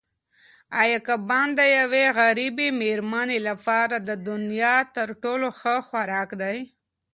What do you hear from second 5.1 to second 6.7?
ټولو ښه خوراک دی؟